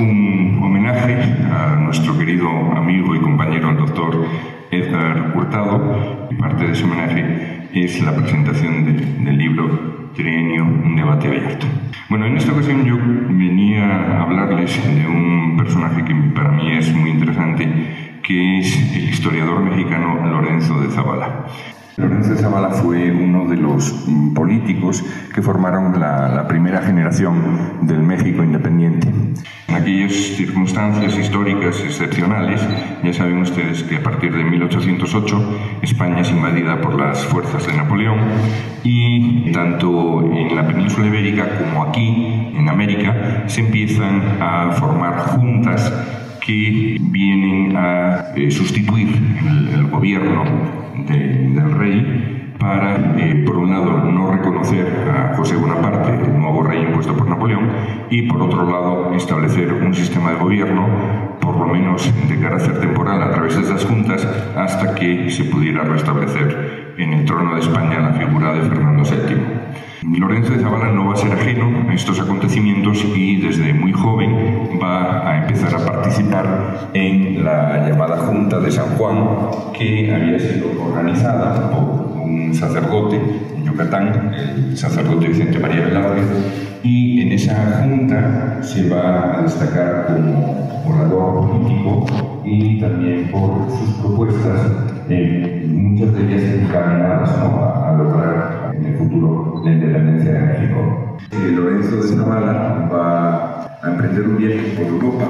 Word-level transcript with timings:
un 0.00 0.58
homenaje 0.62 1.16
a 1.52 1.76
nuestro 1.76 2.16
querido 2.18 2.48
amigo 2.48 3.14
y 3.14 3.20
compañero 3.20 3.70
el 3.70 3.76
doctor 3.76 4.24
Edgar 4.70 5.32
Hurtado. 5.34 6.28
Parte 6.38 6.66
de 6.66 6.72
ese 6.72 6.84
homenaje 6.84 7.68
es 7.72 8.00
la 8.02 8.14
presentación 8.14 9.24
del 9.24 9.38
libro 9.38 10.10
Trienio, 10.14 10.64
un 10.64 10.96
debate 10.96 11.28
abierto. 11.28 11.66
Bueno, 12.08 12.26
en 12.26 12.36
esta 12.36 12.52
ocasión 12.52 12.84
yo 12.84 12.96
venía 12.96 13.84
a 13.84 14.22
hablarles 14.22 14.82
de 14.84 15.06
un 15.06 15.56
personaje 15.56 16.04
que 16.04 16.14
para 16.34 16.50
mí 16.50 16.72
es 16.72 16.92
muy 16.94 17.10
interesante, 17.10 18.18
que 18.22 18.58
es 18.58 18.96
el 18.96 19.08
historiador 19.08 19.60
mexicano 19.60 20.26
Lorenzo 20.26 20.80
de 20.80 20.88
Zavala. 20.88 21.46
Lorenzo 21.96 22.30
de 22.30 22.36
Zavala 22.36 22.70
fue 22.70 23.10
uno 23.10 23.46
de 23.48 23.56
los 23.56 24.06
mm, 24.06 24.32
políticos 24.34 25.04
que 25.34 25.42
formaron 25.42 25.98
la, 25.98 26.46
primera 26.48 26.82
generación 26.82 27.78
del 27.82 28.02
México 28.02 28.42
independiente. 28.42 29.08
En 29.68 29.74
aquellas 29.74 30.12
circunstancias 30.12 31.16
históricas 31.16 31.80
excepcionales, 31.84 32.60
ya 33.02 33.12
saben 33.12 33.38
ustedes 33.38 33.82
que 33.84 33.96
a 33.96 34.02
partir 34.02 34.34
de 34.34 34.42
1808 34.42 35.78
España 35.82 36.20
es 36.20 36.30
invadida 36.30 36.80
por 36.80 36.98
las 36.98 37.24
fuerzas 37.24 37.66
de 37.66 37.74
Napoleón 37.74 38.18
y 38.82 39.52
tanto 39.52 40.22
en 40.22 40.56
la 40.56 40.66
península 40.66 41.06
ibérica 41.06 41.58
como 41.58 41.84
aquí, 41.84 42.52
en 42.56 42.68
América, 42.68 43.44
se 43.46 43.60
empiezan 43.60 44.22
a 44.40 44.72
formar 44.72 45.18
juntas 45.18 45.92
que 46.44 46.96
vienen 47.00 47.76
a 47.76 48.32
eh, 48.34 48.50
sustituir 48.50 49.08
el 49.72 49.86
gobierno 49.86 50.44
del 51.54 51.72
rey 51.72 52.54
para, 52.58 53.16
eh, 53.16 53.42
por 53.46 53.56
un 53.56 53.70
lado, 53.70 54.04
no 54.04 54.30
reconocer 54.30 54.86
a 55.08 55.34
José 55.36 55.56
Bonaparte, 55.56 56.12
el 56.12 56.38
nuevo 56.38 56.62
rey 56.62 56.82
impuesto 56.82 57.16
por 57.16 57.26
Napoleón, 57.26 57.70
y 58.10 58.22
por 58.22 58.42
otro 58.42 58.70
lado, 58.70 59.14
establecer 59.14 59.72
un 59.72 59.94
sistema 59.94 60.32
de 60.32 60.36
gobierno, 60.36 60.86
por 61.40 61.56
lo 61.56 61.66
menos 61.66 62.12
de 62.28 62.38
carácter 62.38 62.78
temporal, 62.80 63.22
a 63.22 63.30
través 63.30 63.56
de 63.56 63.62
estas 63.62 63.86
juntas, 63.86 64.28
hasta 64.56 64.94
que 64.94 65.30
se 65.30 65.44
pudiera 65.44 65.84
restablecer 65.84 66.89
en 67.02 67.14
el 67.14 67.24
trono 67.24 67.54
de 67.54 67.60
España 67.60 67.98
la 68.00 68.12
figura 68.12 68.52
de 68.52 68.68
Fernando 68.68 69.02
VII. 69.02 70.18
Lorenzo 70.18 70.52
de 70.52 70.60
Zavala 70.60 70.92
no 70.92 71.06
va 71.06 71.14
a 71.14 71.16
ser 71.16 71.32
ajeno 71.32 71.88
a 71.88 71.94
estos 71.94 72.20
acontecimientos 72.20 73.04
y 73.14 73.36
desde 73.36 73.72
muy 73.72 73.92
joven 73.92 74.70
va 74.82 75.28
a 75.28 75.42
empezar 75.42 75.74
a 75.74 75.84
participar 75.84 76.90
en 76.94 77.44
la 77.44 77.88
llamada 77.88 78.18
Junta 78.18 78.60
de 78.60 78.70
San 78.70 78.96
Juan 78.96 79.24
que 79.76 80.12
había 80.12 80.38
sido 80.38 80.70
organizada 80.82 81.70
por 81.70 82.18
un 82.22 82.54
sacerdote 82.54 83.20
en 83.56 83.64
Yucatán, 83.64 84.34
el 84.34 84.76
sacerdote 84.76 85.28
Vicente 85.28 85.58
María 85.58 85.86
Velázquez, 85.86 86.80
y 86.82 87.22
en 87.22 87.32
esa 87.32 87.82
junta 87.82 88.58
se 88.62 88.88
va 88.88 89.38
a 89.38 89.42
destacar 89.42 90.06
como 90.06 90.82
orador 90.86 91.50
político 91.50 92.06
y 92.44 92.80
también 92.80 93.30
por 93.30 93.70
sus 93.70 93.94
propuestas, 93.96 94.60
eh, 95.08 95.66
muchas 95.68 96.12
de 96.14 96.19
encaminadas 96.70 97.30
a, 97.30 97.94
lograr 97.98 98.72
en 98.74 98.84
el 98.84 98.96
futuro 98.96 99.60
la 99.64 99.72
independencia 99.72 100.32
de 100.32 100.40
México. 100.40 101.18
Eh, 101.32 101.50
Lorenzo 101.50 101.96
de 101.96 102.02
Zavala 102.08 102.88
va 102.92 103.78
a 103.82 103.90
emprender 103.90 104.28
un 104.28 104.36
viaje 104.36 104.74
por 104.76 104.86
Europa 104.86 105.26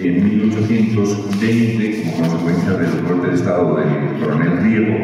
en 0.00 0.24
1820, 0.24 2.02
como 2.02 2.28
consecuencia 2.28 2.72
del 2.72 3.02
golpe 3.02 3.28
de 3.28 3.34
Estado 3.34 3.76
del 3.76 4.20
coronel 4.20 4.58
Riego, 4.62 4.96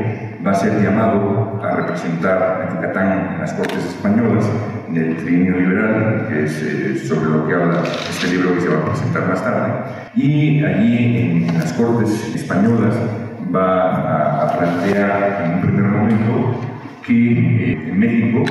va 0.46 0.52
a 0.52 0.54
ser 0.54 0.82
llamado 0.82 1.60
a 1.62 1.76
representar 1.76 2.42
a 2.42 2.74
Yucatán 2.74 3.34
en 3.34 3.40
las 3.40 3.52
Cortes 3.54 3.84
Españolas 3.84 4.44
del 4.88 5.16
Trienio 5.16 5.56
Liberal, 5.58 6.26
que 6.28 6.44
es 6.44 6.62
eh, 6.62 6.98
sobre 7.06 7.30
lo 7.30 7.46
que 7.46 7.54
habla 7.54 7.82
este 8.10 8.28
libro 8.28 8.54
que 8.54 8.60
se 8.60 8.68
va 8.68 8.78
a 8.78 8.84
presentar 8.84 9.28
más 9.28 9.42
tarde. 9.42 9.72
Y 10.14 10.64
allí 10.64 11.46
en, 11.48 11.58
las 11.58 11.72
Cortes 11.72 12.34
Españolas 12.34 12.94
va 13.54 14.42
a, 14.42 14.58
plantear 14.58 15.42
en 15.44 15.54
un 15.54 15.60
primer 15.60 15.84
momento 15.84 16.60
que 17.06 17.72
eh, 17.72 17.88
en 17.88 17.98
México 17.98 18.44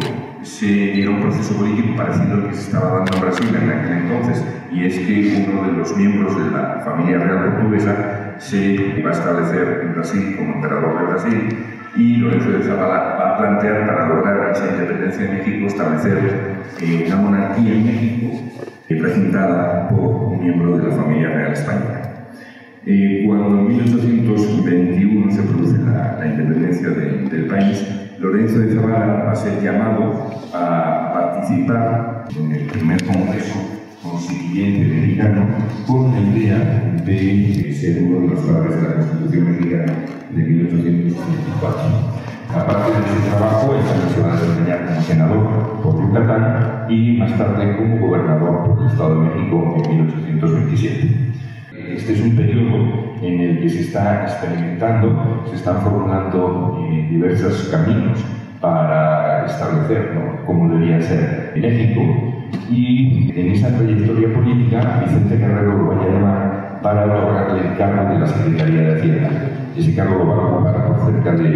se 0.43 0.65
diera 0.65 1.11
un 1.11 1.21
proceso 1.21 1.57
político 1.57 1.95
parecido 1.95 2.33
al 2.35 2.47
que 2.49 2.55
se 2.55 2.61
estaba 2.61 2.97
dando 2.97 3.15
en 3.15 3.21
Brasil 3.21 3.47
en 3.49 3.69
aquel 3.71 3.91
entonces, 3.93 4.45
y 4.71 4.85
es 4.85 4.99
que 4.99 5.45
uno 5.49 5.67
de 5.67 5.77
los 5.77 5.97
miembros 5.97 6.37
de 6.37 6.51
la 6.51 6.81
familia 6.85 7.19
real 7.19 7.53
portuguesa 7.53 8.35
se 8.39 9.01
va 9.03 9.09
a 9.09 9.13
establecer 9.13 9.81
en 9.83 9.93
Brasil 9.93 10.35
como 10.37 10.55
emperador 10.55 10.99
de 10.99 11.05
Brasil, 11.05 11.65
y 11.95 12.17
Lorenzo 12.17 12.49
de 12.49 12.63
Zavala 12.63 13.15
va 13.15 13.29
a 13.29 13.37
plantear 13.37 13.85
para 13.85 14.07
lograr 14.07 14.51
esa 14.51 14.67
independencia 14.67 15.25
de 15.25 15.33
México 15.33 15.67
establecer 15.67 16.17
eh, 16.81 17.05
una 17.07 17.15
monarquía 17.17 17.73
en 17.73 17.85
México 17.85 18.39
representada 18.89 19.89
por 19.89 19.99
un 19.99 20.39
miembro 20.43 20.77
de 20.77 20.87
la 20.87 20.95
familia 20.95 21.29
real 21.29 21.53
española. 21.53 21.92
Eh, 22.85 23.23
cuando 23.25 23.59
en 23.59 23.67
1821 23.77 25.31
se 25.31 25.41
produce 25.43 25.77
la, 25.83 26.19
independencia 26.25 26.89
del 26.89 27.45
país, 27.45 27.87
Lorenzo 28.19 28.59
de 28.59 28.75
Zavala 28.75 29.23
va 29.23 29.31
a 29.31 29.35
ser 29.35 29.63
llamado 29.63 30.31
a 30.53 31.13
participar 31.13 32.25
en 32.37 32.51
el 32.51 32.65
primer 32.67 33.01
Congreso 33.05 33.55
Constituyente 34.03 34.95
Mexicano 34.95 35.47
con 35.87 36.11
la 36.11 36.19
idea 36.19 36.59
de 37.05 37.73
ser 37.73 38.03
uno 38.03 38.27
de 38.27 38.35
los 38.35 38.39
padres 38.45 38.75
de 38.75 38.87
la 38.89 38.95
Constitución 38.95 39.51
Mexicana 39.51 39.93
de 40.29 40.43
1824. 40.43 41.81
Aparte 42.53 42.91
de 42.91 43.17
ese 43.17 43.29
trabajo, 43.29 43.75
se 44.13 44.21
va 44.21 44.33
a 44.33 44.35
desempeñar 44.35 44.85
como 44.87 45.01
senador 45.03 45.81
por 45.81 46.01
Yucatán 46.01 46.85
y 46.89 47.17
más 47.17 47.37
tarde 47.37 47.77
como 47.77 48.07
gobernador 48.07 48.75
por 48.75 48.85
Estado 48.85 49.21
de 49.21 49.29
México 49.29 49.81
en 49.85 50.05
1827. 50.05 51.32
Este 52.03 52.15
es 52.15 52.21
un 52.21 52.35
periodo 52.35 53.15
en 53.21 53.39
el 53.39 53.61
que 53.61 53.69
se 53.69 53.79
está 53.79 54.23
experimentando, 54.23 55.45
se 55.49 55.55
están 55.55 55.79
formulando 55.83 56.85
eh, 56.91 57.07
diversos 57.09 57.69
caminos 57.71 58.19
para 58.59 59.45
establecer 59.45 60.11
cómo 60.45 60.73
debería 60.73 61.01
ser 61.01 61.53
México. 61.55 62.01
Y 62.69 63.31
en 63.33 63.51
esa 63.51 63.69
trayectoria 63.69 64.33
política, 64.33 65.01
Vicente 65.05 65.37
Guerrero 65.37 65.77
lo 65.77 65.87
va 65.87 65.95
a 65.95 66.05
llamar 66.05 66.79
para 66.83 67.05
lograr 67.05 67.57
el 67.57 67.77
cargo 67.77 68.13
de 68.13 68.19
la 68.19 68.27
Secretaría 68.27 68.81
de 68.81 68.99
Hacienda. 68.99 69.29
Ese 69.77 69.95
cargo 69.95 70.25
lo 70.25 70.27
va 70.27 70.33
a 70.33 70.47
ocupar 70.47 70.87
por 70.87 71.13
cerca 71.13 71.31
de, 71.41 71.51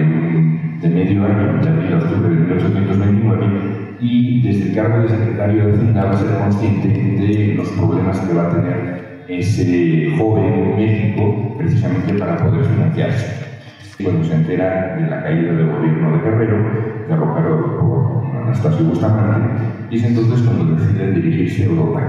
de 0.81 0.89
medio 0.89 1.25
año, 1.25 1.61
de 1.61 1.69
abril 1.69 1.93
a 1.93 1.97
octubre 1.97 2.29
de 2.29 2.39
1829, 2.39 3.97
y 3.99 4.41
desde 4.43 4.69
el 4.69 4.75
cargo 4.75 5.01
de 5.01 5.09
secretario 5.09 5.67
de 5.67 5.73
Hacienda 5.73 6.05
va 6.05 6.11
a 6.11 6.17
ser 6.17 6.37
consciente 6.37 6.87
de 6.87 7.55
los 7.55 7.67
problemas 7.71 8.17
que 8.21 8.33
va 8.33 8.47
a 8.47 8.55
tener 8.55 9.06
ese 9.27 10.15
joven 10.17 10.75
México 10.77 11.55
precisamente 11.57 12.13
para 12.13 12.37
poder 12.37 12.63
financiarse. 12.65 13.47
Cuando 14.03 14.23
se 14.23 14.35
entera 14.35 14.95
de 14.95 15.09
la 15.09 15.23
caída 15.23 15.53
del 15.53 15.71
gobierno 15.71 16.11
de 16.11 16.23
Guerrero, 16.23 16.57
derrocado 17.09 17.79
por 17.79 18.43
Anastasio 18.43 18.85
Bustamante, 18.85 19.63
y 19.89 19.97
es 19.97 20.03
entonces 20.03 20.41
cuando 20.45 20.75
decide 20.75 21.11
dirigirse 21.11 21.63
a 21.63 21.65
Europa. 21.65 22.01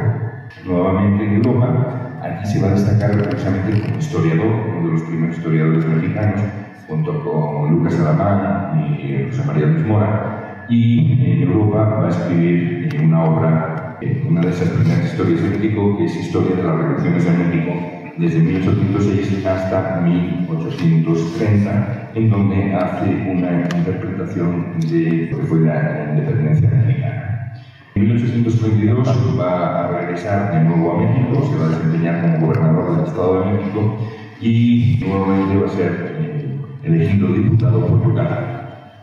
Nuevamente 0.65 1.25
en 1.25 1.35
Europa, 1.37 2.21
aquí 2.23 2.47
se 2.47 2.61
va 2.61 2.69
a 2.69 2.73
destacar 2.73 3.11
precisamente 3.23 3.81
como 3.81 3.99
historiador, 3.99 4.47
uno 4.77 4.87
de 4.87 4.93
los 4.93 5.03
primeros 5.03 5.37
historiadores 5.39 5.87
mexicanos, 5.87 6.43
junto 6.87 7.25
con 7.25 7.71
Lucas 7.71 7.99
Alamán 8.01 8.81
y 8.81 9.27
José 9.29 9.45
María 9.47 9.67
Luis 9.67 9.87
Mora, 9.87 10.67
y 10.69 11.33
en 11.33 11.43
Europa 11.49 11.79
va 12.01 12.07
a 12.07 12.11
escribir 12.11 12.89
una 13.03 13.25
obra 13.25 13.88
una 14.29 14.43
de 14.43 14.51
esas 14.51 14.69
primeras 14.69 15.07
historias 15.07 15.43
de 15.43 15.49
México, 15.51 15.99
que 15.99 16.05
es 16.05 16.15
Historia 16.17 16.55
de 16.57 16.63
las 16.63 16.77
Revoluciones 16.77 17.27
en 17.27 17.39
México, 17.39 17.73
desde 18.17 18.39
1806 18.39 19.45
hasta 19.45 20.01
1830, 20.01 22.13
en 22.15 22.31
donde 22.31 22.75
hace 22.75 23.11
una 23.31 23.69
interpretación 23.77 24.79
de 24.81 25.29
lo 25.31 25.41
que 25.41 25.47
fue 25.47 25.61
la 25.61 26.07
independencia 26.11 26.71
mexicana. 26.71 27.53
En 27.95 28.03
1832 28.03 29.39
va 29.39 29.85
a 29.85 29.89
regresar 30.01 30.53
de 30.53 30.65
nuevo 30.65 30.93
a 30.93 30.99
México, 31.01 31.49
se 31.51 31.59
va 31.59 31.67
a 31.67 31.69
desempeñar 31.71 32.23
como 32.23 32.47
gobernador 32.47 32.97
del 32.97 33.07
Estado 33.07 33.41
de 33.41 33.47
México 33.53 33.99
y 34.41 35.01
nuevamente 35.05 35.57
va 35.57 35.67
a 35.67 35.71
ser 35.71 36.17
eh, 36.21 36.57
elegido 36.85 37.33
diputado 37.33 37.85
por 37.87 38.05
Yucatán 38.05 38.58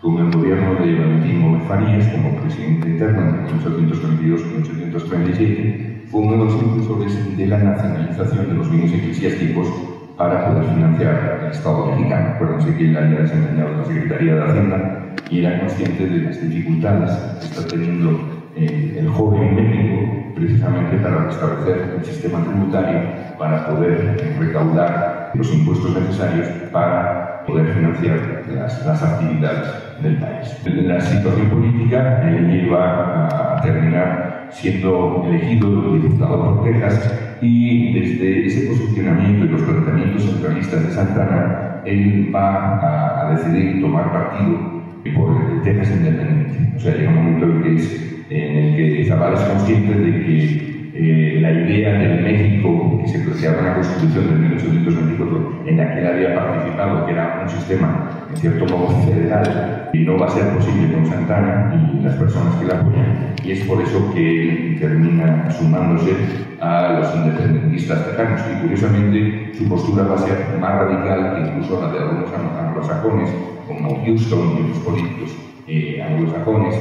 con 0.05 0.19
el 0.19 0.31
gobierno 0.31 0.75
de 0.75 0.99
Valentín 0.99 1.41
Gómez 1.41 1.67
Farías 1.67 2.07
como 2.09 2.37
presidente 2.37 2.89
interno 2.89 3.21
en 3.21 3.47
1832-1837, 3.59 6.05
fue 6.11 6.21
uno 6.21 6.33
de 6.33 6.37
los 6.37 6.53
impulsores 6.61 7.35
de 7.35 7.47
la 7.47 7.57
nacionalización 7.57 8.49
de 8.49 8.53
los 8.53 8.69
bienes 8.69 8.93
eclesiásticos 8.93 9.67
para 10.15 10.45
poder 10.45 10.65
financiar 10.75 11.39
el 11.41 11.47
Estado 11.51 11.87
mexicano. 11.87 12.35
Acuérdense 12.35 12.77
que 12.77 12.87
él 12.87 12.95
había 12.95 13.21
desempeñado 13.21 13.77
la 13.77 13.85
Secretaría 13.85 14.35
de 14.35 14.43
Hacienda 14.43 15.15
y 15.31 15.39
era 15.39 15.59
consciente 15.59 16.07
de 16.07 16.21
las 16.21 16.39
dificultades 16.39 17.09
que 17.39 17.45
está 17.45 17.67
teniendo 17.67 18.11
eh, 18.55 18.97
el 18.99 19.09
joven 19.09 19.55
México 19.55 19.95
precisamente 20.35 20.97
para 20.97 21.25
restablecer 21.25 21.95
el 21.97 22.05
sistema 22.05 22.43
tributario 22.43 22.99
para 23.39 23.65
poder 23.65 24.35
recaudar 24.37 25.14
los 25.33 25.53
impuestos 25.53 25.95
necesarios 25.99 26.47
para 26.71 27.43
poder 27.45 27.73
financiar 27.73 28.43
las, 28.53 28.85
las 28.85 29.03
actividades 29.03 29.67
del 30.01 30.17
país. 30.17 30.61
La 30.65 30.99
situación 31.01 31.49
política 31.49 32.21
eh, 32.23 32.41
lleva 32.51 33.57
a 33.57 33.61
terminar 33.61 34.47
siendo 34.51 35.25
elegido 35.27 35.93
diputado 35.93 36.55
por 36.55 36.63
Texas 36.63 37.37
y 37.41 37.93
desde 37.93 38.45
ese 38.45 38.67
posicionamiento 38.67 39.45
y 39.45 39.49
los 39.49 39.61
planteamientos 39.61 40.23
centralistas 40.23 40.87
de 40.87 40.91
Santana, 40.93 41.81
él 41.85 42.31
va 42.33 42.79
a, 42.79 43.27
a 43.27 43.35
decidir 43.35 43.81
tomar 43.81 44.11
partido 44.11 44.75
por 45.13 45.51
el 45.51 45.61
Texas 45.61 45.95
independiente. 45.97 46.77
O 46.77 46.79
sea, 46.79 46.95
llega 46.95 47.09
un 47.09 47.15
momento 47.15 47.45
en, 47.45 47.63
que 47.63 47.75
es, 47.75 48.25
en 48.29 48.57
el 48.57 48.75
que 48.75 49.05
Zavala 49.07 49.35
es 49.35 49.45
consciente 49.45 49.93
de 49.93 50.11
que 50.25 50.75
eh, 50.95 51.34
la 51.45 51.61
idea 51.61 51.93
del 51.93 52.23
México 52.23 52.99
que 53.01 53.07
se 53.07 53.19
planteaba 53.19 53.59
en 53.59 53.65
la 53.65 53.75
Constitución 53.75 54.27
de 54.29 54.35
1824, 54.49 55.63
en 55.67 55.77
la 55.77 55.93
que 55.93 55.99
él 55.99 56.07
había 56.07 56.35
participado, 56.35 57.05
que 57.05 57.11
era 57.11 57.41
un 57.43 57.49
sistema, 57.49 58.09
en 58.31 58.37
cierto 58.37 58.65
modo, 58.65 58.87
federal, 59.05 59.89
y 59.93 59.99
no 59.99 60.17
va 60.17 60.25
a 60.25 60.29
ser 60.29 60.47
posible 60.55 60.91
con 60.91 61.05
Santana 61.05 61.91
y 61.93 62.03
las 62.03 62.15
personas 62.15 62.55
que 62.55 62.65
la 62.65 62.79
apoyan, 62.79 63.35
y 63.43 63.51
es 63.51 63.63
por 63.65 63.79
eso 63.81 64.11
que 64.13 64.49
él 64.49 64.79
termina 64.79 65.51
sumándose 65.51 66.15
a 66.59 66.99
los 66.99 67.15
independentistas 67.15 68.07
tejanos, 68.07 68.41
y 68.51 68.61
curiosamente 68.61 69.51
su 69.53 69.69
postura 69.69 70.03
va 70.03 70.15
a 70.15 70.19
ser 70.19 70.57
más 70.59 70.79
radical 70.79 71.35
que 71.35 71.49
incluso 71.51 71.79
la 71.79 71.93
de 71.93 71.99
algunos 71.99 72.29
anglosajones, 72.33 73.29
como 73.67 74.03
Houston 74.03 74.57
y 74.57 74.69
los 74.69 74.77
políticos 74.79 75.35
eh, 75.67 76.01
anglosajones, 76.01 76.75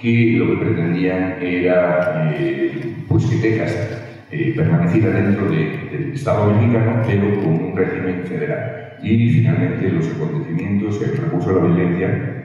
que 0.00 0.36
lo 0.38 0.46
que 0.46 0.64
pretendían 0.64 1.36
era 1.40 2.32
eh, 2.34 2.94
pues 3.08 3.26
que 3.26 3.36
Texas 3.36 3.99
eh, 4.32 4.52
permaneciera 4.54 5.10
dentro 5.10 5.50
del 5.50 6.12
Estado 6.14 6.52
mexicano, 6.52 7.02
pero 7.04 7.40
con 7.40 7.64
un 7.64 7.76
régimen 7.76 8.22
federal. 8.24 8.96
Y 9.02 9.30
finalmente 9.30 9.90
los 9.90 10.08
acontecimientos, 10.14 11.02
el 11.02 11.16
recurso 11.16 11.50
a 11.50 11.52
la 11.54 11.60
violencia, 11.60 12.44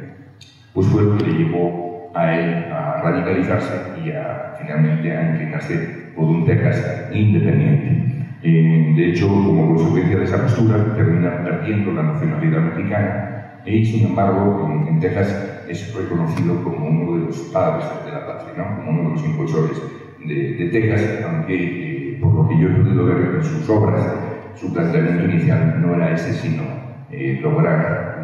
pues 0.73 0.87
fue 0.87 1.03
lo 1.03 1.17
que 1.17 1.25
le 1.25 1.37
llevó 1.37 2.11
a 2.15 2.35
él 2.35 2.65
a 2.71 3.01
radicalizarse 3.03 3.73
y 4.03 4.11
a 4.11 4.55
finalmente 4.59 5.15
a 5.15 5.31
inclinarse 5.31 6.05
por 6.15 6.25
un 6.25 6.45
Texas 6.45 7.09
independiente. 7.13 8.25
Eh, 8.41 8.93
de 8.95 9.09
hecho, 9.09 9.27
como 9.27 9.75
consecuencia 9.75 10.17
de 10.17 10.23
esa 10.23 10.41
postura, 10.41 10.95
termina 10.95 11.43
perdiendo 11.43 11.91
la 11.93 12.03
nacionalidad 12.03 12.61
mexicana 12.61 13.61
y, 13.65 13.85
sin 13.85 14.07
embargo, 14.07 14.85
en, 14.87 14.99
Texas 14.99 15.63
es 15.67 15.93
reconocido 15.93 16.63
como 16.63 16.87
uno 16.87 17.19
de 17.19 17.25
los 17.25 17.37
padres 17.53 17.85
de 18.05 18.11
la 18.11 18.25
patria, 18.25 18.53
¿no? 18.57 18.77
como 18.77 18.91
uno 18.91 19.09
de 19.09 19.15
los 19.15 19.25
impulsores 19.25 19.81
de, 20.27 20.69
Texas, 20.72 21.25
aunque 21.25 22.13
eh, 22.13 22.18
por 22.22 22.33
lo 22.33 22.48
que 22.48 22.60
yo 22.60 22.69
he 22.69 22.74
podido 22.74 23.06
ver 23.06 23.36
en 23.36 23.44
sus 23.44 23.69
obras, 23.69 24.13
su 24.56 24.74
planteamiento 24.74 25.25
inicial 25.25 25.81
no 25.81 25.95
era 25.95 26.13
ese, 26.13 26.33
sino 26.33 26.63
eh, 27.12 27.39
lograr 27.42 28.24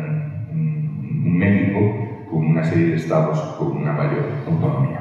un, 0.51 1.23
un 1.25 1.37
México 1.37 1.79
con 2.29 2.47
una 2.47 2.63
serie 2.63 2.87
de 2.87 2.95
estados 2.95 3.39
con 3.57 3.77
una 3.77 3.91
mayor 3.93 4.25
autonomía. 4.47 5.00